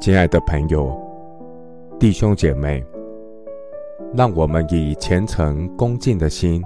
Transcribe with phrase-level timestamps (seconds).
[0.00, 0.96] 亲爱的朋友、
[1.98, 2.84] 弟兄姐妹，
[4.14, 6.62] 让我们以虔诚恭敬的心，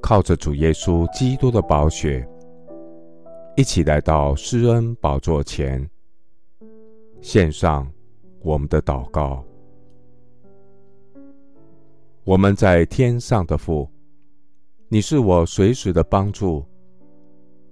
[0.00, 2.24] 靠着主耶稣基督的宝血，
[3.56, 5.84] 一起来到施恩宝座前，
[7.20, 7.90] 献上
[8.42, 9.44] 我们的祷告。
[12.22, 13.90] 我们在天上的父，
[14.88, 16.64] 你是我随时的帮助，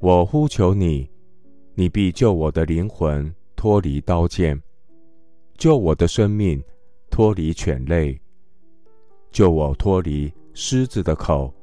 [0.00, 1.09] 我呼求你，
[1.77, 3.32] 你必救我的灵魂。
[3.62, 4.61] 脱离刀剑，
[5.57, 6.61] 救我的生命；
[7.12, 8.21] 脱离犬类，
[9.30, 11.54] 救我脱离狮子的口。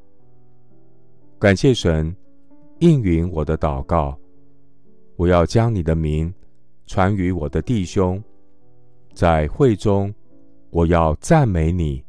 [1.37, 2.15] 感谢神
[2.79, 4.17] 应允我的祷告。
[5.17, 6.33] 我要将你的名
[6.87, 8.23] 传与我的弟兄，
[9.13, 10.15] 在会中，
[10.69, 12.01] 我要赞美你。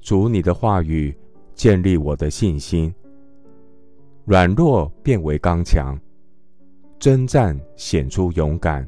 [0.00, 1.12] 主，你的话语
[1.56, 2.94] 建立我的信心，
[4.24, 5.98] 软弱变为刚强。
[6.98, 8.86] 征战显出勇敢。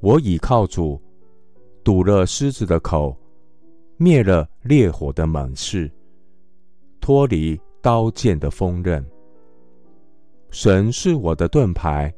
[0.00, 1.00] 我倚靠主，
[1.82, 3.16] 堵了狮子的口，
[3.96, 5.90] 灭了烈火的猛士，
[7.00, 9.04] 脱离刀剑的锋刃。
[10.50, 12.12] 神是我的盾牌，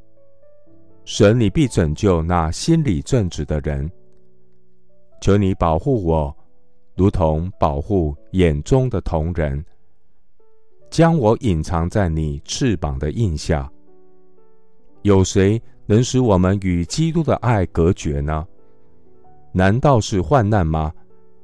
[1.05, 3.90] 神你必拯救那心里正直的人。
[5.20, 6.34] 求你保护我，
[6.96, 9.64] 如同保护眼中的瞳人，
[10.90, 13.70] 将我隐藏在你翅膀的荫下。
[15.02, 18.46] 有谁能使我们与基督的爱隔绝呢？
[19.52, 20.92] 难道是患难吗？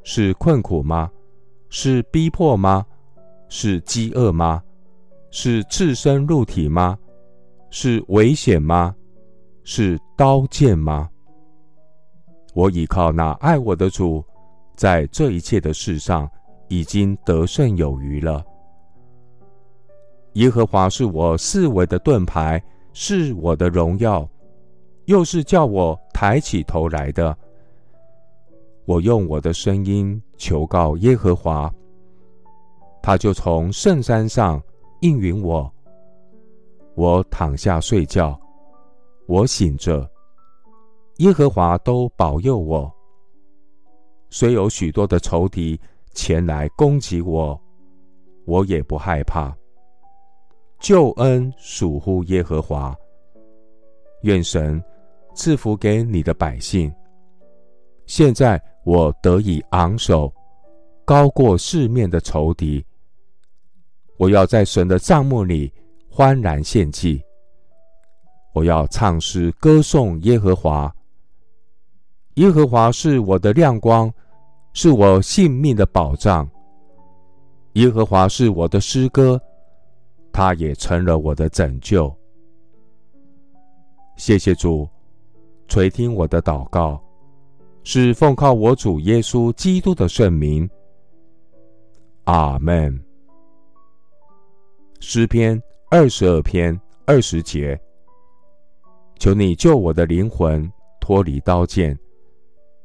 [0.03, 1.11] 是困苦吗？
[1.69, 2.85] 是逼迫吗？
[3.49, 4.63] 是饥饿吗？
[5.31, 6.97] 是赤身露体吗？
[7.71, 8.95] 是危险吗？
[9.65, 11.11] 是刀剑吗？
[12.55, 14.25] 我倚靠那爱我的主，
[14.77, 16.31] 在这一切的事上
[16.69, 18.45] 已经得胜有余了。
[20.35, 22.63] 耶和华是我四围的盾牌。
[22.99, 24.27] 是我的荣耀，
[25.05, 27.37] 又是叫我抬起头来的。
[28.87, 31.71] 我用我的声音求告耶和华，
[33.03, 34.59] 他就从圣山上
[35.03, 35.71] 应允我。
[36.95, 38.35] 我躺下睡觉，
[39.27, 40.11] 我醒着，
[41.19, 42.91] 耶和华都保佑我。
[44.31, 45.79] 虽有许多的仇敌
[46.15, 47.61] 前来攻击我，
[48.47, 49.55] 我也不害怕。
[50.79, 52.95] 救恩属乎耶和华，
[54.23, 54.83] 愿神
[55.35, 56.93] 赐福给你的百姓。
[58.07, 60.33] 现在我得以昂首，
[61.05, 62.85] 高过四面的仇敌。
[64.17, 65.73] 我要在神的帐幕里
[66.09, 67.21] 欢然献祭。
[68.55, 70.95] 我要唱诗歌颂耶和华。
[72.35, 74.13] 耶和华是我的亮光，
[74.73, 76.49] 是我性命的保障。
[77.73, 79.41] 耶和华是我的诗歌。
[80.37, 82.15] 他也成了我的拯救。
[84.19, 84.87] 谢谢主
[85.67, 87.03] 垂听我的祷告，
[87.85, 90.69] 是奉靠我主耶稣基督的圣名。
[92.25, 93.03] 阿门。
[95.01, 95.59] 诗篇
[95.91, 97.81] 二十二篇二十节：
[99.19, 100.71] 求你救我的灵魂
[101.01, 101.99] 脱离刀剑，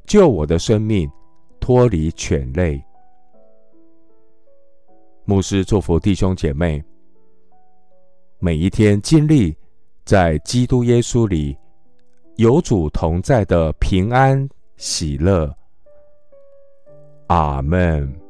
[0.06, 1.12] 救我的生命
[1.60, 2.82] 脱离犬类。
[5.26, 6.82] 牧师祝福弟兄姐妹。
[8.44, 9.56] 每一天经历
[10.04, 11.56] 在基督耶稣里
[12.38, 15.56] 有主同在的平安喜乐。
[17.28, 18.21] 阿门。